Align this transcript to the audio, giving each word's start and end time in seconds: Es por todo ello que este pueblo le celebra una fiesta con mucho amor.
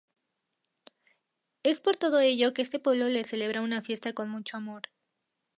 Es 1.61 1.79
por 1.79 1.95
todo 1.95 2.21
ello 2.21 2.55
que 2.55 2.63
este 2.63 2.79
pueblo 2.79 3.07
le 3.07 3.23
celebra 3.23 3.61
una 3.61 3.83
fiesta 3.83 4.13
con 4.13 4.29
mucho 4.31 4.57
amor. 4.57 4.81